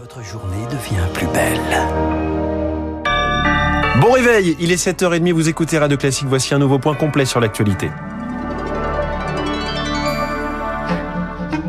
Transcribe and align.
Votre 0.00 0.22
journée 0.22 0.64
devient 0.70 1.12
plus 1.12 1.26
belle. 1.26 1.58
Bon 4.00 4.12
réveil, 4.12 4.56
il 4.60 4.70
est 4.70 4.76
7h30, 4.76 5.32
vous 5.32 5.48
écoutez 5.48 5.76
Radio 5.76 5.96
Classique, 5.96 6.28
voici 6.28 6.54
un 6.54 6.58
nouveau 6.58 6.78
point 6.78 6.94
complet 6.94 7.24
sur 7.24 7.40
l'actualité. 7.40 7.90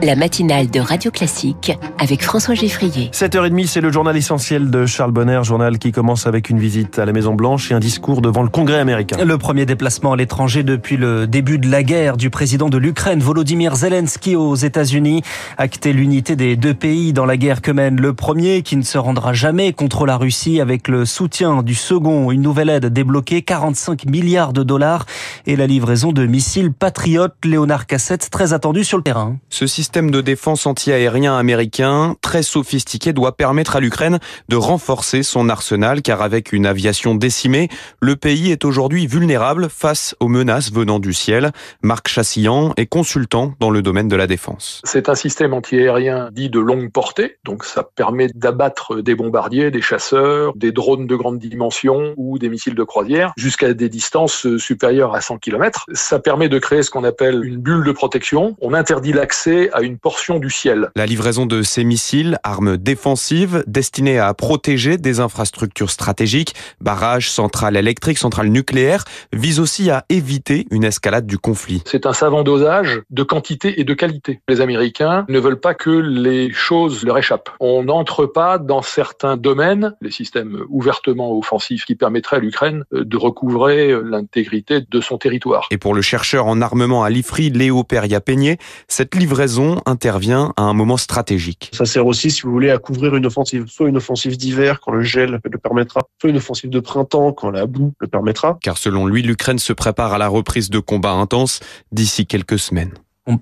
La 0.02 0.16
matinale 0.16 0.70
de 0.70 0.80
Radio 0.80 1.12
Classique 1.12 1.78
avec 1.98 2.24
François 2.24 2.56
Geffrier. 2.56 3.10
7h30, 3.12 3.68
c'est 3.68 3.82
le 3.82 3.92
journal 3.92 4.16
essentiel 4.16 4.72
de 4.72 4.86
Charles 4.86 5.12
Bonner, 5.12 5.42
journal 5.44 5.78
qui 5.78 5.92
commence 5.92 6.26
avec 6.26 6.50
une 6.50 6.58
visite 6.58 7.00
à 7.00 7.06
la 7.06 7.12
Maison 7.12 7.34
Blanche 7.34 7.70
et 7.70 7.74
un 7.74 7.82
discours 7.82 8.22
devant 8.22 8.42
le 8.42 8.48
Congrès 8.48 8.80
américain. 8.80 9.18
Le 9.22 9.38
premier 9.38 9.66
déplacement 9.66 10.14
à 10.14 10.16
l'étranger 10.16 10.64
depuis 10.64 10.96
le 10.96 11.28
début 11.28 11.60
de 11.60 11.70
la 11.70 11.84
guerre 11.84 12.16
du 12.16 12.30
président 12.30 12.70
de 12.70 12.78
l'Ukraine, 12.78 13.20
Volodymyr 13.20 13.76
Zelensky 13.76 14.38
aux 14.38 14.56
États-Unis, 14.56 15.22
acté 15.58 15.92
l'unité 15.92 16.38
des 16.38 16.56
deux 16.56 16.74
pays 16.74 17.12
dans 17.12 17.26
la 17.26 17.36
guerre 17.36 17.62
que 17.62 17.72
mène 17.72 18.00
le 18.00 18.14
premier 18.14 18.62
qui 18.62 18.78
ne 18.78 18.84
se 18.84 18.98
rendra 18.98 19.34
jamais 19.34 19.74
contre 19.74 20.06
la 20.06 20.16
Russie 20.16 20.62
avec 20.62 20.88
le 20.88 21.04
soutien 21.04 21.62
du 21.62 21.76
second, 21.76 22.32
une 22.32 22.42
nouvelle 22.42 22.70
aide 22.70 22.86
débloquée 22.86 23.42
45 23.42 24.06
milliards 24.06 24.54
de 24.54 24.64
dollars 24.64 25.06
et 25.46 25.58
la 25.58 25.68
livraison 25.68 26.14
de 26.14 26.26
missiles 26.26 26.72
patriotes 26.72 27.36
Léonard 27.44 27.86
Cassette 27.86 28.30
très 28.30 28.54
attendu 28.54 28.86
sur 28.86 28.96
le 28.96 29.04
terrain. 29.04 29.36
Ce 29.50 29.68
système 29.68 29.89
de 29.92 30.22
défense 30.22 30.68
anti-aérien 30.68 31.36
américain, 31.36 32.16
très 32.22 32.44
sophistiqué, 32.44 33.12
doit 33.12 33.36
permettre 33.36 33.76
à 33.76 33.80
l'Ukraine 33.80 34.20
de 34.48 34.56
renforcer 34.56 35.24
son 35.24 35.50
arsenal, 35.50 36.02
car 36.02 36.22
avec 36.22 36.54
une 36.54 36.66
aviation 36.66 37.16
décimée, 37.16 37.70
le 38.00 38.16
pays 38.16 38.52
est 38.52 38.66
aujourd'hui 38.66 39.08
vulnérable 39.08 39.68
face 39.70 40.16
aux 40.20 40.28
menaces 40.28 40.72
venant 40.72 41.00
du 41.00 41.14
ciel. 41.14 41.52
Marc 41.82 42.08
Chassillan 42.08 42.74
est 42.78 42.86
consultant 42.86 43.56
dans 43.60 43.72
le 43.72 43.82
domaine 43.82 44.08
de 44.08 44.16
la 44.16 44.28
défense. 44.28 44.82
C'est 44.86 45.10
un 45.10 45.16
système 45.16 45.54
anti-aérien 45.54 46.30
dit 46.32 46.50
de 46.50 46.60
longue 46.60 46.92
portée, 46.92 47.38
donc 47.44 47.66
ça 47.66 47.84
permet 47.84 48.28
d'abattre 48.36 49.02
des 49.02 49.16
bombardiers, 49.16 49.72
des 49.72 49.82
chasseurs, 49.82 50.54
des 50.56 50.72
drones 50.72 51.08
de 51.08 51.16
grande 51.16 51.40
dimension 51.40 52.14
ou 52.16 52.38
des 52.38 52.50
missiles 52.50 52.76
de 52.76 52.84
croisière 52.84 53.34
jusqu'à 53.38 53.74
des 53.74 53.90
distances 53.90 54.56
supérieures 54.58 55.16
à 55.16 55.22
100 55.22 55.40
km. 55.40 55.86
Ça 55.94 56.20
permet 56.20 56.48
de 56.48 56.60
créer 56.60 56.84
ce 56.84 56.92
qu'on 56.92 57.04
appelle 57.04 57.44
une 57.44 57.58
bulle 57.58 57.84
de 57.84 57.92
protection. 57.92 58.56
On 58.62 58.74
interdit 58.74 59.14
l'accès 59.14 59.70
à 59.74 59.79
une 59.82 59.98
portion 59.98 60.40
du 60.40 60.50
ciel. 60.50 60.90
La 60.96 61.06
livraison 61.06 61.46
de 61.46 61.62
ces 61.62 61.84
missiles, 61.84 62.38
armes 62.44 62.78
défensives 62.78 63.64
destinées 63.68 64.20
à 64.20 64.34
protéger 64.34 64.98
des 64.98 65.20
infrastructures 65.20 65.90
stratégiques, 65.90 66.56
barrages, 66.82 67.30
centrales 67.30 67.76
électriques, 67.76 68.18
centrales 68.18 68.50
nucléaires, 68.50 69.04
vise 69.34 69.60
aussi 69.60 69.90
à 69.90 70.06
éviter 70.10 70.68
une 70.72 70.84
escalade 70.84 71.26
du 71.26 71.38
conflit. 71.38 71.82
C'est 71.86 72.06
un 72.06 72.14
savant 72.14 72.44
dosage 72.44 73.02
de 73.10 73.24
quantité 73.24 73.80
et 73.80 73.84
de 73.84 73.94
qualité. 73.94 74.42
Les 74.48 74.62
Américains 74.62 75.26
ne 75.30 75.40
veulent 75.40 75.60
pas 75.60 75.74
que 75.74 75.90
les 75.90 76.52
choses 76.52 77.04
leur 77.04 77.18
échappent. 77.18 77.50
On 77.60 77.84
n'entre 77.84 78.26
pas 78.26 78.58
dans 78.58 78.82
certains 78.82 79.38
domaines, 79.38 79.96
les 80.02 80.12
systèmes 80.12 80.64
ouvertement 80.70 81.38
offensifs 81.38 81.86
qui 81.86 81.96
permettraient 81.96 82.38
à 82.38 82.40
l'Ukraine 82.40 82.84
de 82.92 83.18
recouvrer 83.18 83.94
l'intégrité 84.04 84.82
de 84.90 85.02
son 85.02 85.18
territoire. 85.18 85.68
Et 85.72 85.78
pour 85.78 85.94
le 85.94 86.02
chercheur 86.02 86.48
en 86.48 86.62
armement 86.62 87.04
à 87.04 87.10
l'IFRI, 87.10 87.50
Léo 87.50 87.84
Peria-Peigné, 87.84 88.58
cette 88.88 89.16
livraison 89.16 89.69
intervient 89.86 90.54
à 90.58 90.64
un 90.64 90.74
moment 90.74 90.98
stratégique. 90.98 91.72
Ça 91.74 91.86
sert 91.86 92.06
aussi, 92.06 92.32
si 92.32 92.44
vous 92.44 92.52
voulez, 92.52 92.70
à 92.70 92.78
couvrir 92.78 93.16
une 93.16 93.26
offensive, 93.26 93.66
soit 93.68 93.90
une 93.90 93.98
offensive 93.98 94.38
d'hiver 94.38 94.80
quand 94.80 94.92
le 94.92 95.02
gel 95.02 95.40
le 95.44 95.58
permettra, 95.58 96.02
soit 96.20 96.30
une 96.30 96.38
offensive 96.38 96.70
de 96.70 96.80
printemps 96.80 97.34
quand 97.34 97.50
la 97.50 97.66
boue 97.66 97.94
le 98.00 98.08
permettra. 98.08 98.58
Car 98.62 98.78
selon 98.78 99.06
lui, 99.06 99.22
l'Ukraine 99.22 99.60
se 99.60 99.74
prépare 99.74 100.14
à 100.14 100.18
la 100.18 100.28
reprise 100.28 100.70
de 100.70 100.80
combats 100.80 101.14
intenses 101.14 101.60
d'ici 101.92 102.26
quelques 102.26 102.60
semaines. 102.60 102.94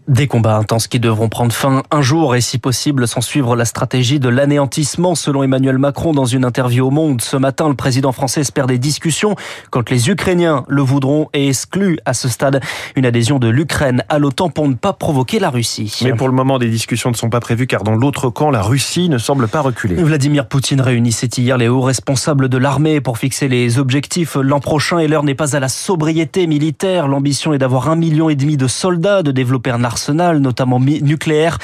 Des 0.07 0.27
combats 0.27 0.57
intenses 0.57 0.87
qui 0.87 0.99
devront 0.99 1.29
prendre 1.29 1.53
fin 1.53 1.83
un 1.91 2.01
jour 2.01 2.35
et 2.35 2.41
si 2.41 2.57
possible 2.57 3.07
sans 3.07 3.21
suivre 3.21 3.55
la 3.55 3.65
stratégie 3.65 4.19
de 4.19 4.29
l'anéantissement 4.29 5.15
selon 5.15 5.43
Emmanuel 5.43 5.77
Macron 5.77 6.13
dans 6.13 6.25
une 6.25 6.43
interview 6.43 6.87
au 6.87 6.91
Monde. 6.91 7.21
Ce 7.21 7.37
matin, 7.37 7.69
le 7.69 7.75
président 7.75 8.11
français 8.11 8.41
espère 8.41 8.67
des 8.67 8.79
discussions 8.79 9.35
quand 9.69 9.89
les 9.89 10.09
Ukrainiens 10.09 10.65
le 10.67 10.81
voudront 10.81 11.29
et 11.33 11.47
exclut 11.47 11.99
à 12.05 12.13
ce 12.13 12.27
stade 12.27 12.61
une 12.95 13.05
adhésion 13.05 13.39
de 13.39 13.47
l'Ukraine 13.47 14.03
à 14.09 14.19
l'OTAN 14.19 14.49
pour 14.49 14.67
ne 14.67 14.73
pas 14.73 14.93
provoquer 14.93 15.39
la 15.39 15.49
Russie. 15.49 15.99
Mais 16.03 16.13
pour 16.13 16.27
le 16.27 16.33
moment, 16.33 16.59
des 16.59 16.69
discussions 16.69 17.11
ne 17.11 17.15
sont 17.15 17.29
pas 17.29 17.39
prévues 17.39 17.67
car 17.67 17.83
dans 17.83 17.95
l'autre 17.95 18.29
camp, 18.29 18.51
la 18.51 18.61
Russie 18.61 19.09
ne 19.09 19.17
semble 19.17 19.47
pas 19.47 19.61
reculer. 19.61 19.95
Vladimir 19.95 20.47
Poutine 20.47 20.81
réunissait 20.81 21.27
hier 21.27 21.57
les 21.57 21.67
hauts 21.67 21.81
responsables 21.81 22.49
de 22.49 22.57
l'armée 22.57 22.99
pour 23.01 23.17
fixer 23.17 23.47
les 23.47 23.79
objectifs 23.79 24.35
l'an 24.35 24.59
prochain 24.59 24.99
et 24.99 25.07
l'heure 25.07 25.23
n'est 25.23 25.35
pas 25.35 25.55
à 25.55 25.59
la 25.59 25.69
sobriété 25.69 26.47
militaire. 26.47 27.07
L'ambition 27.07 27.53
est 27.53 27.57
d'avoir 27.57 27.89
un 27.89 27.95
million 27.95 28.29
et 28.29 28.35
demi 28.35 28.57
de 28.57 28.67
soldats, 28.67 29.23
de 29.23 29.31
développer 29.31 29.71
un 29.77 29.83
arsenal, 29.83 30.39
notamment 30.39 30.79
nucléaire. 30.79 31.59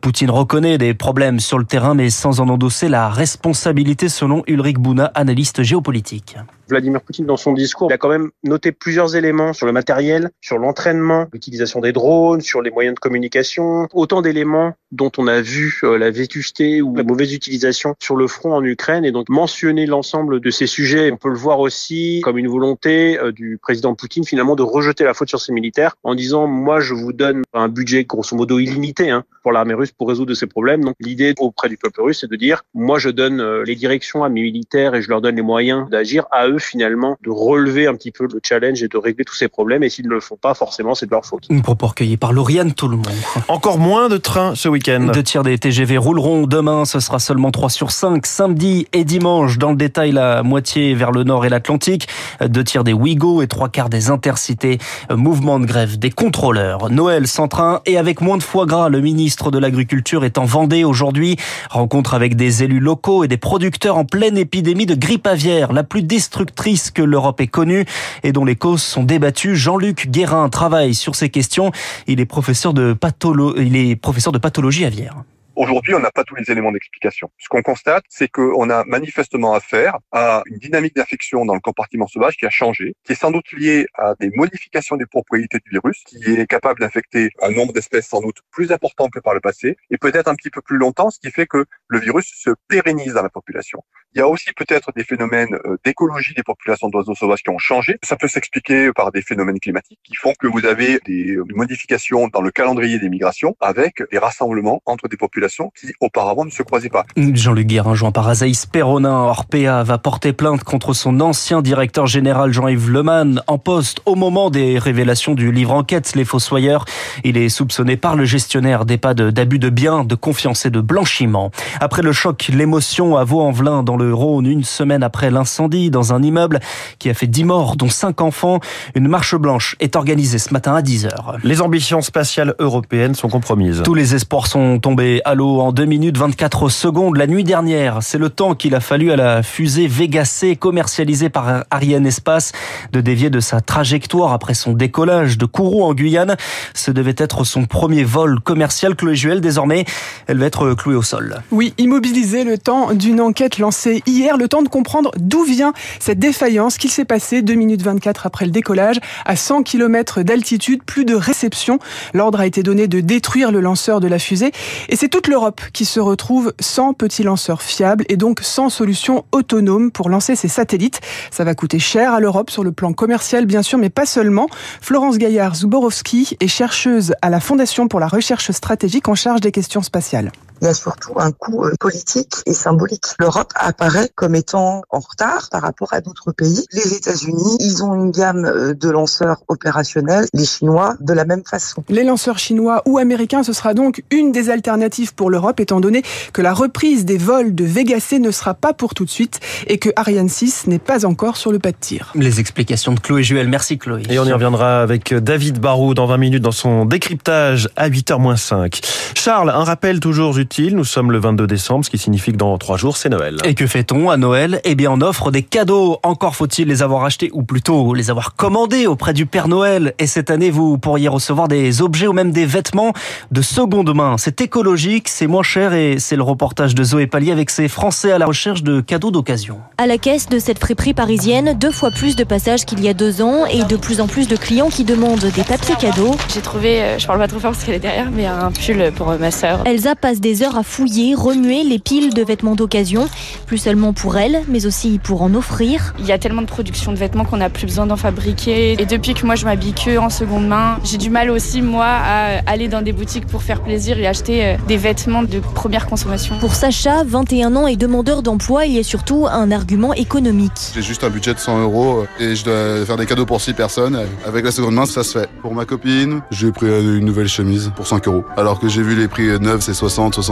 Poutine 0.00 0.30
reconnaît 0.30 0.78
des 0.78 0.94
problèmes 0.94 1.40
sur 1.40 1.58
le 1.58 1.64
terrain, 1.64 1.94
mais 1.94 2.10
sans 2.10 2.40
en 2.40 2.48
endosser 2.48 2.88
la 2.88 3.08
responsabilité, 3.08 4.08
selon 4.08 4.42
Ulrich 4.46 4.78
Bouna, 4.78 5.12
analyste 5.14 5.62
géopolitique. 5.62 6.36
Vladimir 6.68 7.00
Poutine, 7.00 7.26
dans 7.26 7.36
son 7.36 7.52
discours, 7.52 7.90
il 7.90 7.94
a 7.94 7.98
quand 7.98 8.08
même 8.08 8.30
noté 8.44 8.72
plusieurs 8.72 9.16
éléments 9.16 9.52
sur 9.52 9.66
le 9.66 9.72
matériel, 9.72 10.30
sur 10.40 10.58
l'entraînement, 10.58 11.26
l'utilisation 11.32 11.80
des 11.80 11.92
drones, 11.92 12.40
sur 12.40 12.62
les 12.62 12.70
moyens 12.70 12.94
de 12.94 13.00
communication, 13.00 13.88
autant 13.92 14.22
d'éléments 14.22 14.74
dont 14.92 15.10
on 15.18 15.26
a 15.26 15.40
vu 15.40 15.80
la 15.82 16.10
vétusté 16.10 16.80
ou 16.82 16.94
la 16.96 17.02
mauvaise 17.02 17.32
utilisation 17.34 17.94
sur 18.00 18.16
le 18.16 18.26
front 18.26 18.54
en 18.54 18.64
Ukraine 18.64 19.04
et 19.04 19.12
donc 19.12 19.28
mentionner 19.28 19.86
l'ensemble 19.86 20.40
de 20.40 20.50
ces 20.50 20.66
sujets. 20.66 21.10
On 21.12 21.16
peut 21.16 21.28
le 21.28 21.36
voir 21.36 21.60
aussi 21.60 22.20
comme 22.22 22.38
une 22.38 22.48
volonté 22.48 23.18
du 23.32 23.58
président 23.60 23.94
Poutine 23.94 24.24
finalement 24.24 24.56
de 24.56 24.62
rejeter 24.62 25.04
la 25.04 25.14
faute 25.14 25.28
sur 25.28 25.40
ses 25.40 25.52
militaires 25.52 25.96
en 26.04 26.14
disant 26.14 26.46
moi 26.46 26.80
je 26.80 26.94
vous 26.94 27.12
donne 27.12 27.42
un 27.52 27.68
budget 27.68 28.04
grosso 28.04 28.36
modo 28.36 28.58
illimité 28.58 29.10
hein, 29.10 29.24
pour 29.42 29.52
l'armée 29.52 29.74
russe 29.74 29.92
pour 29.92 30.08
résoudre 30.08 30.34
ces 30.34 30.46
problèmes. 30.46 30.84
Donc 30.84 30.96
l'idée 31.00 31.34
auprès 31.38 31.68
du 31.68 31.76
peuple 31.76 32.00
russe 32.02 32.20
c'est 32.20 32.30
de 32.30 32.36
dire 32.36 32.62
moi 32.74 32.98
je 32.98 33.10
donne 33.10 33.62
les 33.62 33.74
directions 33.74 34.24
à 34.24 34.28
mes 34.28 34.42
militaires 34.42 34.94
et 34.94 35.02
je 35.02 35.08
leur 35.08 35.20
donne 35.20 35.36
les 35.36 35.42
moyens 35.42 35.88
d'agir 35.90 36.26
à 36.30 36.48
eux 36.48 36.57
finalement 36.58 37.16
de 37.22 37.30
relever 37.30 37.86
un 37.86 37.94
petit 37.94 38.10
peu 38.10 38.26
le 38.30 38.40
challenge 38.42 38.82
et 38.82 38.88
de 38.88 38.96
régler 38.96 39.24
tous 39.24 39.34
ces 39.34 39.48
problèmes. 39.48 39.82
Et 39.82 39.88
s'ils 39.88 40.06
ne 40.06 40.10
le 40.10 40.20
font 40.20 40.36
pas, 40.36 40.54
forcément, 40.54 40.94
c'est 40.94 41.06
de 41.06 41.10
leur 41.10 41.24
faute. 41.24 41.46
Une 41.50 41.62
propos 41.62 41.88
recueilli 41.88 42.16
par 42.16 42.32
Lauriane 42.32 42.72
tout 42.72 42.88
le 42.88 42.96
monde. 42.96 43.06
Encore 43.48 43.78
moins 43.78 44.08
de 44.08 44.16
trains 44.16 44.54
ce 44.54 44.68
week-end. 44.68 45.10
Deux 45.12 45.22
tiers 45.22 45.42
des 45.42 45.58
TGV 45.58 45.98
rouleront 45.98 46.46
demain. 46.46 46.84
Ce 46.84 47.00
sera 47.00 47.18
seulement 47.18 47.50
3 47.50 47.70
sur 47.70 47.90
5. 47.90 48.26
Samedi 48.26 48.86
et 48.92 49.04
dimanche, 49.04 49.58
dans 49.58 49.70
le 49.70 49.76
détail, 49.76 50.12
la 50.12 50.42
moitié 50.42 50.94
vers 50.94 51.12
le 51.12 51.24
nord 51.24 51.44
et 51.44 51.48
l'Atlantique. 51.48 52.08
Deux 52.44 52.64
tiers 52.64 52.84
des 52.84 52.92
Ouigo 52.92 53.42
et 53.42 53.46
trois 53.46 53.68
quarts 53.68 53.88
des 53.88 54.10
intercités. 54.10 54.78
Mouvement 55.10 55.60
de 55.60 55.66
grève 55.66 55.98
des 55.98 56.10
contrôleurs. 56.10 56.90
Noël 56.90 57.26
sans 57.26 57.48
train 57.48 57.80
et 57.86 57.96
avec 57.98 58.20
moins 58.20 58.36
de 58.36 58.42
foie 58.42 58.66
gras. 58.66 58.88
Le 58.88 59.00
ministre 59.00 59.50
de 59.50 59.58
l'Agriculture 59.58 60.24
est 60.24 60.38
en 60.38 60.44
Vendée 60.44 60.84
aujourd'hui. 60.84 61.36
Rencontre 61.70 62.14
avec 62.14 62.36
des 62.36 62.62
élus 62.62 62.80
locaux 62.80 63.24
et 63.24 63.28
des 63.28 63.36
producteurs 63.36 63.96
en 63.96 64.04
pleine 64.04 64.36
épidémie 64.36 64.86
de 64.86 64.94
grippe 64.94 65.26
aviaire, 65.26 65.72
la 65.72 65.84
plus 65.84 66.02
destructrice 66.02 66.47
que 66.94 67.02
l'Europe 67.02 67.40
ait 67.40 67.46
connue 67.46 67.84
et 68.22 68.32
dont 68.32 68.44
les 68.44 68.56
causes 68.56 68.82
sont 68.82 69.04
débattues. 69.04 69.56
Jean-Luc 69.56 70.08
Guérin 70.08 70.48
travaille 70.48 70.94
sur 70.94 71.14
ces 71.14 71.28
questions. 71.28 71.72
Il 72.06 72.20
est 72.20 72.26
professeur 72.26 72.74
de, 72.74 72.92
patholo... 72.92 73.56
Il 73.56 73.76
est 73.76 73.96
professeur 73.96 74.32
de 74.32 74.38
pathologie 74.38 74.84
aviaire. 74.84 75.22
Aujourd'hui, 75.58 75.92
on 75.92 75.98
n'a 75.98 76.12
pas 76.12 76.22
tous 76.22 76.36
les 76.36 76.52
éléments 76.52 76.70
d'explication. 76.70 77.32
Ce 77.36 77.48
qu'on 77.48 77.62
constate, 77.62 78.04
c'est 78.08 78.28
qu'on 78.28 78.70
a 78.70 78.84
manifestement 78.84 79.54
affaire 79.54 79.98
à 80.12 80.44
une 80.46 80.58
dynamique 80.58 80.94
d'infection 80.94 81.44
dans 81.44 81.54
le 81.54 81.58
compartiment 81.58 82.06
sauvage 82.06 82.36
qui 82.36 82.46
a 82.46 82.48
changé, 82.48 82.94
qui 83.02 83.10
est 83.10 83.16
sans 83.16 83.32
doute 83.32 83.50
liée 83.50 83.86
à 83.94 84.14
des 84.20 84.30
modifications 84.30 84.94
des 84.94 85.06
propriétés 85.06 85.58
du 85.58 85.70
virus, 85.70 86.04
qui 86.06 86.22
est 86.30 86.46
capable 86.46 86.78
d'infecter 86.78 87.30
un 87.42 87.50
nombre 87.50 87.72
d'espèces 87.72 88.06
sans 88.06 88.20
doute 88.20 88.36
plus 88.52 88.70
important 88.70 89.08
que 89.08 89.18
par 89.18 89.34
le 89.34 89.40
passé, 89.40 89.76
et 89.90 89.98
peut-être 89.98 90.28
un 90.28 90.36
petit 90.36 90.50
peu 90.50 90.62
plus 90.62 90.76
longtemps, 90.76 91.10
ce 91.10 91.18
qui 91.18 91.32
fait 91.32 91.46
que 91.46 91.64
le 91.88 91.98
virus 91.98 92.32
se 92.36 92.50
pérennise 92.68 93.14
dans 93.14 93.24
la 93.24 93.28
population. 93.28 93.82
Il 94.14 94.18
y 94.18 94.22
a 94.22 94.28
aussi 94.28 94.52
peut-être 94.52 94.92
des 94.92 95.02
phénomènes 95.02 95.58
d'écologie 95.84 96.34
des 96.34 96.44
populations 96.44 96.88
d'oiseaux 96.88 97.16
sauvages 97.16 97.42
qui 97.42 97.50
ont 97.50 97.58
changé. 97.58 97.98
Ça 98.04 98.14
peut 98.14 98.28
s'expliquer 98.28 98.92
par 98.92 99.10
des 99.10 99.22
phénomènes 99.22 99.58
climatiques 99.58 99.98
qui 100.04 100.14
font 100.14 100.34
que 100.38 100.46
vous 100.46 100.64
avez 100.66 101.00
des 101.04 101.36
modifications 101.48 102.28
dans 102.28 102.42
le 102.42 102.52
calendrier 102.52 103.00
des 103.00 103.08
migrations 103.08 103.56
avec 103.58 104.04
des 104.12 104.18
rassemblements 104.18 104.80
entre 104.86 105.08
des 105.08 105.16
populations 105.16 105.47
qui 105.48 105.92
auparavant 106.00 106.44
ne 106.44 106.50
se 106.50 106.62
croisaient 106.62 106.88
pas. 106.88 107.04
Jean-Luc 107.16 107.66
Guérin, 107.66 107.94
joint 107.94 108.12
par 108.12 108.28
Azaïs 108.28 108.66
Perronin, 108.66 109.10
Orpea 109.10 109.82
va 109.82 109.98
porter 109.98 110.32
plainte 110.32 110.64
contre 110.64 110.92
son 110.92 111.20
ancien 111.20 111.62
directeur 111.62 112.06
général 112.06 112.52
Jean-Yves 112.52 112.90
Leman 112.90 113.42
en 113.46 113.58
poste 113.58 114.00
au 114.06 114.14
moment 114.14 114.50
des 114.50 114.78
révélations 114.78 115.34
du 115.34 115.52
livre 115.52 115.72
enquête 115.72 116.14
Les 116.14 116.24
Fossoyeurs. 116.24 116.84
Il 117.24 117.36
est 117.36 117.48
soupçonné 117.48 117.96
par 117.96 118.16
le 118.16 118.24
gestionnaire 118.24 118.84
d'EHPAD 118.84 119.30
d'abus 119.30 119.58
de 119.58 119.70
biens, 119.70 120.04
de 120.04 120.14
confiance 120.14 120.66
et 120.66 120.70
de 120.70 120.80
blanchiment. 120.80 121.50
Après 121.80 122.02
le 122.02 122.12
choc, 122.12 122.50
l'émotion 122.52 123.16
à 123.16 123.24
Vaux-en-Velin 123.24 123.82
dans 123.82 123.96
le 123.96 124.12
Rhône, 124.12 124.46
une 124.46 124.64
semaine 124.64 125.02
après 125.02 125.30
l'incendie 125.30 125.90
dans 125.90 126.12
un 126.12 126.22
immeuble 126.22 126.60
qui 126.98 127.10
a 127.10 127.14
fait 127.14 127.26
10 127.26 127.44
morts, 127.44 127.76
dont 127.76 127.88
5 127.88 128.20
enfants, 128.20 128.60
une 128.94 129.08
marche 129.08 129.34
blanche 129.36 129.76
est 129.80 129.96
organisée 129.96 130.38
ce 130.38 130.52
matin 130.52 130.74
à 130.74 130.82
10h. 130.82 131.38
Les 131.42 131.60
ambitions 131.60 132.02
spatiales 132.02 132.54
européennes 132.58 133.14
sont 133.14 133.28
compromises. 133.28 133.82
Tous 133.84 133.94
les 133.94 134.14
espoirs 134.14 134.46
sont 134.46 134.78
tombés 134.78 135.20
à 135.24 135.34
l'eau 135.34 135.37
en 135.40 135.72
2 135.72 135.84
minutes 135.84 136.18
24 136.18 136.68
secondes 136.68 137.16
la 137.16 137.26
nuit 137.26 137.44
dernière. 137.44 137.98
C'est 138.02 138.18
le 138.18 138.28
temps 138.28 138.54
qu'il 138.54 138.74
a 138.74 138.80
fallu 138.80 139.12
à 139.12 139.16
la 139.16 139.42
fusée 139.42 139.86
Vega 139.86 140.24
C 140.24 140.56
commercialisée 140.56 141.28
par 141.28 141.64
Ariane 141.70 142.06
Espace 142.06 142.52
de 142.92 143.00
dévier 143.00 143.30
de 143.30 143.40
sa 143.40 143.60
trajectoire 143.60 144.32
après 144.32 144.54
son 144.54 144.72
décollage 144.72 145.38
de 145.38 145.46
Kourou 145.46 145.84
en 145.84 145.94
Guyane. 145.94 146.36
Ce 146.74 146.90
devait 146.90 147.14
être 147.16 147.44
son 147.44 147.66
premier 147.66 148.04
vol 148.04 148.40
commercial. 148.40 148.96
Chloé 148.96 149.14
Juel, 149.14 149.40
désormais, 149.40 149.84
elle 150.26 150.38
va 150.38 150.46
être 150.46 150.74
clouée 150.74 150.96
au 150.96 151.02
sol. 151.02 151.40
Oui, 151.50 151.72
immobilisée 151.78 152.44
le 152.44 152.58
temps 152.58 152.92
d'une 152.94 153.20
enquête 153.20 153.58
lancée 153.58 154.02
hier, 154.06 154.36
le 154.36 154.48
temps 154.48 154.62
de 154.62 154.68
comprendre 154.68 155.12
d'où 155.18 155.44
vient 155.44 155.72
cette 156.00 156.18
défaillance 156.18 156.78
qu'il 156.78 156.90
s'est 156.90 157.04
passé 157.04 157.42
2 157.42 157.54
minutes 157.54 157.82
24 157.82 158.26
après 158.26 158.44
le 158.44 158.50
décollage 158.50 158.96
à 159.24 159.36
100 159.36 159.62
km 159.62 160.22
d'altitude, 160.22 160.82
plus 160.82 161.04
de 161.04 161.14
réception. 161.14 161.78
L'ordre 162.12 162.40
a 162.40 162.46
été 162.46 162.62
donné 162.62 162.88
de 162.88 163.00
détruire 163.00 163.52
le 163.52 163.60
lanceur 163.60 164.00
de 164.00 164.08
la 164.08 164.18
fusée 164.18 164.52
et 164.88 164.96
c'est 164.96 165.08
toute 165.18 165.26
l'Europe 165.26 165.60
qui 165.72 165.84
se 165.84 165.98
retrouve 165.98 166.52
sans 166.60 166.92
petit 166.92 167.24
lanceur 167.24 167.60
fiable 167.60 168.04
et 168.08 168.16
donc 168.16 168.38
sans 168.40 168.70
solution 168.70 169.24
autonome 169.32 169.90
pour 169.90 170.10
lancer 170.10 170.36
ses 170.36 170.46
satellites. 170.46 171.00
Ça 171.32 171.42
va 171.42 171.56
coûter 171.56 171.80
cher 171.80 172.14
à 172.14 172.20
l'Europe 172.20 172.50
sur 172.50 172.62
le 172.62 172.70
plan 172.70 172.92
commercial 172.92 173.44
bien 173.44 173.62
sûr, 173.62 173.78
mais 173.78 173.90
pas 173.90 174.06
seulement. 174.06 174.46
Florence 174.80 175.18
Gaillard-Zuborowski 175.18 176.36
est 176.38 176.46
chercheuse 176.46 177.14
à 177.20 177.30
la 177.30 177.40
Fondation 177.40 177.88
pour 177.88 177.98
la 177.98 178.06
recherche 178.06 178.52
stratégique 178.52 179.08
en 179.08 179.16
charge 179.16 179.40
des 179.40 179.50
questions 179.50 179.82
spatiales 179.82 180.30
il 180.60 180.66
y 180.66 180.68
a 180.68 180.74
surtout 180.74 181.14
un 181.16 181.32
coût 181.32 181.64
euh, 181.64 181.72
politique 181.78 182.34
et 182.46 182.54
symbolique. 182.54 183.04
L'Europe 183.18 183.52
apparaît 183.54 184.10
comme 184.14 184.34
étant 184.34 184.82
en 184.90 184.98
retard 184.98 185.48
par 185.50 185.62
rapport 185.62 185.92
à 185.92 186.00
d'autres 186.00 186.32
pays. 186.32 186.64
Les 186.72 186.94
États-Unis, 186.94 187.56
ils 187.60 187.82
ont 187.82 187.94
une 187.94 188.10
gamme 188.10 188.44
euh, 188.44 188.74
de 188.74 188.90
lanceurs 188.90 189.42
opérationnels, 189.48 190.26
les 190.32 190.44
Chinois 190.44 190.96
de 191.00 191.12
la 191.12 191.24
même 191.24 191.42
façon. 191.44 191.84
Les 191.88 192.04
lanceurs 192.04 192.38
chinois 192.38 192.82
ou 192.86 192.98
américains, 192.98 193.42
ce 193.42 193.52
sera 193.52 193.74
donc 193.74 194.02
une 194.10 194.32
des 194.32 194.50
alternatives 194.50 195.14
pour 195.14 195.30
l'Europe, 195.30 195.60
étant 195.60 195.80
donné 195.80 196.02
que 196.32 196.42
la 196.42 196.52
reprise 196.52 197.04
des 197.04 197.18
vols 197.18 197.54
de 197.54 197.64
Vega 197.64 198.00
C 198.00 198.18
ne 198.18 198.30
sera 198.30 198.54
pas 198.54 198.72
pour 198.72 198.94
tout 198.94 199.04
de 199.04 199.10
suite 199.10 199.40
et 199.66 199.78
que 199.78 199.90
Ariane 199.96 200.28
6 200.28 200.66
n'est 200.66 200.78
pas 200.78 201.06
encore 201.06 201.36
sur 201.36 201.52
le 201.52 201.58
pas 201.58 201.72
de 201.72 201.76
tir. 201.78 202.12
Les 202.14 202.40
explications 202.40 202.94
de 202.94 203.00
Chloé 203.00 203.22
Juel. 203.22 203.48
Merci 203.48 203.78
Chloé. 203.78 204.02
Et 204.10 204.18
on 204.18 204.24
y 204.24 204.32
reviendra 204.32 204.82
avec 204.82 205.14
David 205.14 205.60
Barraud 205.60 205.94
dans 205.94 206.06
20 206.06 206.16
minutes 206.16 206.42
dans 206.42 206.52
son 206.52 206.84
décryptage 206.84 207.68
à 207.76 207.88
8h-5. 207.88 208.80
Charles, 209.14 209.50
un 209.50 209.64
rappel 209.64 210.00
toujours 210.00 210.32
nous 210.72 210.84
sommes 210.84 211.12
le 211.12 211.18
22 211.18 211.46
décembre, 211.46 211.84
ce 211.84 211.90
qui 211.90 211.98
signifie 211.98 212.32
que 212.32 212.36
dans 212.36 212.56
trois 212.58 212.76
jours, 212.76 212.96
c'est 212.96 213.08
Noël. 213.08 213.36
Et 213.44 213.54
que 213.54 213.66
fait-on 213.66 214.10
à 214.10 214.16
Noël? 214.16 214.60
Eh 214.64 214.74
bien, 214.74 214.90
on 214.90 215.00
offre 215.00 215.30
des 215.30 215.42
cadeaux. 215.42 215.98
Encore 216.02 216.34
faut-il 216.34 216.68
les 216.68 216.82
avoir 216.82 217.04
achetés, 217.04 217.30
ou 217.32 217.42
plutôt 217.42 217.94
les 217.94 218.10
avoir 218.10 218.34
commandés 218.34 218.86
auprès 218.86 219.12
du 219.12 219.26
Père 219.26 219.48
Noël. 219.48 219.94
Et 219.98 220.06
cette 220.06 220.30
année, 220.30 220.50
vous 220.50 220.78
pourriez 220.78 221.08
recevoir 221.08 221.48
des 221.48 221.82
objets 221.82 222.06
ou 222.06 222.12
même 222.12 222.32
des 222.32 222.46
vêtements 222.46 222.92
de 223.30 223.42
seconde 223.42 223.94
main. 223.94 224.16
C'est 224.18 224.40
écologique, 224.40 225.08
c'est 225.08 225.26
moins 225.26 225.42
cher 225.42 225.72
et 225.72 225.98
c'est 225.98 226.16
le 226.16 226.22
reportage 226.22 226.74
de 226.74 226.82
Zoé 226.82 227.06
Pallier 227.06 227.32
avec 227.32 227.50
ses 227.50 227.68
Français 227.68 228.12
à 228.12 228.18
la 228.18 228.26
recherche 228.26 228.62
de 228.62 228.80
cadeaux 228.80 229.10
d'occasion. 229.10 229.58
À 229.76 229.86
la 229.86 229.98
caisse 229.98 230.28
de 230.28 230.38
cette 230.38 230.58
friperie 230.58 230.94
parisienne, 230.94 231.56
deux 231.58 231.72
fois 231.72 231.90
plus 231.90 232.16
de 232.16 232.24
passages 232.24 232.64
qu'il 232.64 232.80
y 232.80 232.88
a 232.88 232.94
deux 232.94 233.22
ans 233.22 233.46
et 233.46 233.64
de 233.64 233.76
plus 233.76 234.00
en 234.00 234.06
plus 234.06 234.28
de 234.28 234.36
clients 234.36 234.70
qui 234.70 234.84
demandent 234.84 235.20
des 235.20 235.44
papiers 235.44 235.76
cadeaux. 235.78 236.16
J'ai 236.32 236.40
trouvé, 236.40 236.82
euh, 236.82 236.98
je 236.98 237.06
parle 237.06 237.18
pas 237.18 237.28
trop 237.28 237.38
fort 237.38 237.52
parce 237.52 237.64
qu'elle 237.64 237.74
est 237.74 237.80
derrière, 237.80 238.10
mais 238.10 238.26
un 238.26 238.50
pull 238.50 238.92
pour 238.96 239.08
ma 239.18 239.30
sœur. 239.30 239.62
Elsa 239.66 239.94
passe 239.94 240.20
des 240.20 240.37
heures 240.42 240.56
à 240.56 240.62
fouiller, 240.62 241.14
remuer 241.14 241.62
les 241.64 241.78
piles 241.78 242.14
de 242.14 242.22
vêtements 242.22 242.54
d'occasion, 242.54 243.08
plus 243.46 243.58
seulement 243.58 243.92
pour 243.92 244.16
elle, 244.16 244.42
mais 244.48 244.66
aussi 244.66 244.98
pour 245.02 245.22
en 245.22 245.34
offrir. 245.34 245.94
Il 245.98 246.06
y 246.06 246.12
a 246.12 246.18
tellement 246.18 246.42
de 246.42 246.46
production 246.46 246.92
de 246.92 246.98
vêtements 246.98 247.24
qu'on 247.24 247.38
n'a 247.38 247.50
plus 247.50 247.66
besoin 247.66 247.86
d'en 247.86 247.96
fabriquer. 247.96 248.80
Et 248.80 248.86
depuis 248.86 249.14
que 249.14 249.26
moi 249.26 249.34
je 249.34 249.44
m'habille 249.44 249.72
que 249.72 249.98
en 249.98 250.10
seconde 250.10 250.46
main, 250.46 250.78
j'ai 250.84 250.98
du 250.98 251.10
mal 251.10 251.30
aussi 251.30 251.62
moi 251.62 251.86
à 251.86 252.38
aller 252.46 252.68
dans 252.68 252.82
des 252.82 252.92
boutiques 252.92 253.26
pour 253.26 253.42
faire 253.42 253.62
plaisir 253.62 253.98
et 253.98 254.06
acheter 254.06 254.44
euh, 254.44 254.56
des 254.66 254.76
vêtements 254.76 255.22
de 255.22 255.40
première 255.40 255.86
consommation. 255.86 256.38
Pour 256.38 256.54
Sacha, 256.54 257.04
21 257.04 257.56
ans 257.56 257.66
et 257.66 257.76
demandeur 257.76 258.22
d'emploi, 258.22 258.66
il 258.66 258.72
y 258.72 258.78
a 258.78 258.82
surtout 258.82 259.26
un 259.30 259.50
argument 259.50 259.92
économique. 259.94 260.52
J'ai 260.74 260.82
juste 260.82 261.04
un 261.04 261.10
budget 261.10 261.34
de 261.34 261.38
100 261.38 261.62
euros 261.62 262.04
et 262.18 262.34
je 262.36 262.44
dois 262.44 262.86
faire 262.86 262.96
des 262.96 263.06
cadeaux 263.06 263.26
pour 263.26 263.40
6 263.40 263.54
personnes. 263.54 263.98
Avec 264.26 264.44
la 264.44 264.50
seconde 264.50 264.74
main, 264.74 264.86
ça 264.86 265.04
se 265.04 265.18
fait. 265.18 265.28
Pour 265.42 265.54
ma 265.54 265.64
copine, 265.64 266.20
j'ai 266.30 266.52
pris 266.52 266.66
une 266.66 267.04
nouvelle 267.04 267.28
chemise 267.28 267.70
pour 267.76 267.86
5 267.86 268.06
euros. 268.08 268.24
Alors 268.36 268.60
que 268.60 268.68
j'ai 268.68 268.82
vu 268.82 268.94
les 268.94 269.08
prix 269.08 269.28
neufs, 269.40 269.62
c'est 269.62 269.74
60, 269.74 270.14
70. 270.14 270.27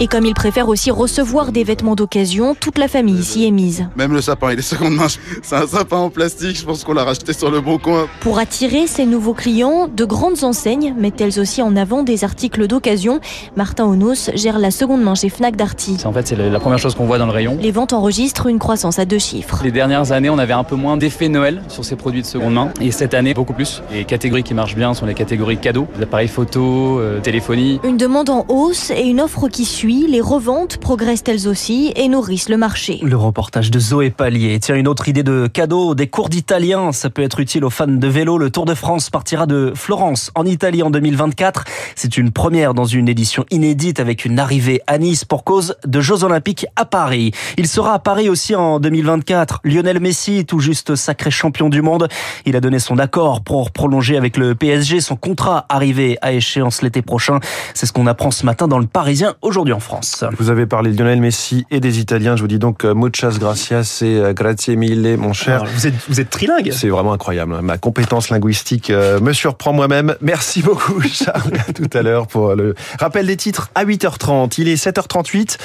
Et 0.00 0.06
comme 0.06 0.26
il 0.26 0.34
préfère 0.34 0.68
aussi 0.68 0.90
recevoir 0.90 1.52
des 1.52 1.64
vêtements 1.64 1.94
d'occasion, 1.94 2.54
toute 2.54 2.76
la 2.76 2.88
famille 2.88 3.18
ici 3.18 3.46
est 3.46 3.50
mise. 3.50 3.86
Même 3.96 4.12
le 4.12 4.20
sapin, 4.20 4.52
il 4.52 4.58
est 4.58 4.62
seconde 4.62 4.94
main. 4.94 5.06
C'est 5.42 5.56
un 5.56 5.66
sapin 5.66 5.96
en 5.96 6.10
plastique, 6.10 6.58
je 6.58 6.64
pense 6.64 6.84
qu'on 6.84 6.92
l'a 6.92 7.04
racheté 7.04 7.32
sur 7.32 7.50
le 7.50 7.60
bon 7.60 7.78
coin. 7.78 8.06
Pour 8.20 8.38
attirer 8.38 8.86
ces 8.86 9.06
nouveaux 9.06 9.32
clients, 9.32 9.88
de 9.88 10.04
grandes 10.04 10.44
enseignes 10.44 10.94
mettent 10.98 11.20
elles 11.20 11.40
aussi 11.40 11.62
en 11.62 11.74
avant 11.76 12.02
des 12.02 12.22
articles 12.24 12.66
d'occasion. 12.66 13.20
Martin 13.56 13.86
Onos 13.86 14.30
gère 14.34 14.58
la 14.58 14.70
seconde 14.70 15.02
main 15.02 15.14
chez 15.14 15.30
Fnac 15.30 15.56
Darty. 15.56 15.98
En 16.04 16.12
fait, 16.12 16.28
c'est 16.28 16.36
la 16.36 16.60
première 16.60 16.78
chose 16.78 16.94
qu'on 16.94 17.06
voit 17.06 17.18
dans 17.18 17.26
le 17.26 17.32
rayon. 17.32 17.56
Les 17.60 17.72
ventes 17.72 17.94
enregistrent 17.94 18.46
une 18.46 18.58
croissance 18.58 18.98
à 18.98 19.06
deux 19.06 19.18
chiffres. 19.18 19.60
Les 19.64 19.72
dernières 19.72 20.12
années, 20.12 20.28
on 20.30 20.38
avait 20.38 20.52
un 20.52 20.64
peu 20.64 20.76
moins 20.76 20.98
d'effet 20.98 21.28
Noël 21.28 21.62
sur 21.68 21.84
ces 21.84 21.96
produits 21.96 22.22
de 22.22 22.26
seconde 22.26 22.54
main. 22.54 22.68
Et 22.80 22.90
cette 22.90 23.14
année, 23.14 23.32
beaucoup 23.32 23.54
plus. 23.54 23.82
Les 23.90 24.04
catégories 24.04 24.42
qui 24.42 24.54
marchent 24.54 24.76
bien 24.76 24.92
sont 24.92 25.06
les 25.06 25.14
catégories 25.14 25.58
cadeaux, 25.58 25.86
les 25.96 26.02
appareils 26.02 26.28
photo, 26.28 26.98
euh, 26.98 27.20
téléphonie. 27.20 27.80
Une 27.84 27.96
demande 27.96 28.28
en 28.28 28.44
hausse 28.48 28.90
et 28.90 29.06
une 29.06 29.20
offre 29.20 29.29
qui 29.48 29.64
suit. 29.64 30.06
Les 30.08 30.20
reventes 30.20 30.76
progressent 30.76 31.24
elles 31.26 31.48
aussi 31.48 31.92
et 31.96 32.08
nourrissent 32.08 32.48
le 32.48 32.56
marché. 32.56 33.00
Le 33.02 33.16
reportage 33.16 33.70
de 33.70 33.78
Zoé 33.78 34.10
Pallier. 34.10 34.58
Tiens, 34.60 34.74
une 34.74 34.88
autre 34.88 35.08
idée 35.08 35.22
de 35.22 35.46
cadeau, 35.46 35.94
des 35.94 36.08
cours 36.08 36.28
d'italien. 36.28 36.92
Ça 36.92 37.10
peut 37.10 37.22
être 37.22 37.40
utile 37.40 37.64
aux 37.64 37.70
fans 37.70 37.86
de 37.86 38.06
vélo. 38.06 38.38
Le 38.38 38.50
Tour 38.50 38.66
de 38.66 38.74
France 38.74 39.08
partira 39.08 39.46
de 39.46 39.72
Florence 39.74 40.30
en 40.34 40.44
Italie 40.44 40.82
en 40.82 40.90
2024. 40.90 41.64
C'est 41.94 42.18
une 42.18 42.32
première 42.32 42.74
dans 42.74 42.84
une 42.84 43.08
édition 43.08 43.44
inédite 43.50 44.00
avec 44.00 44.24
une 44.24 44.38
arrivée 44.38 44.82
à 44.86 44.98
Nice 44.98 45.24
pour 45.24 45.44
cause 45.44 45.76
de 45.86 46.00
Jeux 46.00 46.24
Olympiques 46.24 46.66
à 46.76 46.84
Paris. 46.84 47.32
Il 47.56 47.68
sera 47.68 47.94
à 47.94 47.98
Paris 47.98 48.28
aussi 48.28 48.54
en 48.54 48.80
2024. 48.80 49.60
Lionel 49.64 50.00
Messi, 50.00 50.44
tout 50.44 50.60
juste 50.60 50.96
sacré 50.96 51.30
champion 51.30 51.68
du 51.68 51.82
monde. 51.82 52.08
Il 52.46 52.56
a 52.56 52.60
donné 52.60 52.78
son 52.78 52.98
accord 52.98 53.42
pour 53.42 53.70
prolonger 53.70 54.16
avec 54.16 54.36
le 54.36 54.54
PSG 54.54 55.00
son 55.00 55.16
contrat 55.16 55.66
arrivé 55.68 56.18
à 56.20 56.32
échéance 56.32 56.82
l'été 56.82 57.00
prochain. 57.00 57.38
C'est 57.74 57.86
ce 57.86 57.92
qu'on 57.92 58.06
apprend 58.06 58.30
ce 58.30 58.44
matin 58.44 58.68
dans 58.68 58.78
le 58.78 58.86
Parisien 58.86 59.19
aujourd'hui 59.42 59.74
en 59.74 59.80
France. 59.80 60.24
Vous 60.38 60.50
avez 60.50 60.66
parlé 60.66 60.92
de 60.92 60.98
Lionel 60.98 61.20
Messi 61.20 61.66
et 61.70 61.80
des 61.80 62.00
Italiens. 62.00 62.36
Je 62.36 62.42
vous 62.42 62.48
dis 62.48 62.58
donc 62.58 62.84
euh, 62.84 62.94
muchas 62.94 63.38
gracias 63.38 64.02
et 64.02 64.16
euh, 64.16 64.32
grazie 64.32 64.76
mille, 64.76 65.16
mon 65.18 65.32
cher. 65.32 65.64
vous 65.64 65.86
êtes, 65.86 65.94
vous 66.08 66.20
êtes 66.20 66.30
trilingue. 66.30 66.70
C'est 66.72 66.88
vraiment 66.88 67.12
incroyable. 67.12 67.60
Ma 67.62 67.78
compétence 67.78 68.30
linguistique 68.30 68.90
euh, 68.90 69.20
me 69.20 69.32
surprend 69.32 69.72
moi-même. 69.72 70.16
Merci 70.20 70.62
beaucoup, 70.64 71.00
Charles. 71.02 71.52
À 71.68 71.72
tout 71.72 71.90
à 71.92 72.02
l'heure 72.02 72.26
pour 72.26 72.54
le 72.54 72.74
rappel 72.98 73.26
des 73.26 73.36
titres 73.36 73.70
à 73.74 73.84
8h30. 73.84 74.54
Il 74.58 74.68
est 74.68 74.82
7h38. 74.82 75.58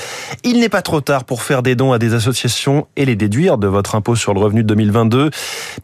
Il 0.43 0.59
n'est 0.59 0.69
pas 0.69 0.81
trop 0.81 1.01
tard 1.01 1.23
pour 1.23 1.41
faire 1.41 1.63
des 1.63 1.75
dons 1.75 1.93
à 1.93 1.99
des 1.99 2.13
associations 2.13 2.87
et 2.95 3.05
les 3.05 3.15
déduire 3.15 3.57
de 3.57 3.67
votre 3.67 3.95
impôt 3.95 4.15
sur 4.15 4.33
le 4.33 4.39
revenu 4.39 4.63
de 4.63 4.67
2022. 4.67 5.29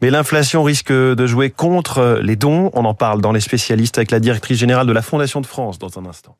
Mais 0.01 0.09
l'inflation 0.09 0.63
risque 0.63 0.91
de 0.91 1.25
jouer 1.25 1.49
contre 1.49 2.19
les 2.21 2.35
dons. 2.35 2.69
On 2.73 2.85
en 2.85 2.93
parle 2.93 3.21
dans 3.21 3.31
les 3.31 3.39
spécialistes 3.39 3.97
avec 3.97 4.11
la 4.11 4.19
directrice 4.19 4.57
générale 4.57 4.87
de 4.87 4.93
la 4.93 5.01
Fondation 5.01 5.41
de 5.41 5.45
France 5.45 5.79
dans 5.79 5.99
un 5.99 6.05
instant. 6.05 6.35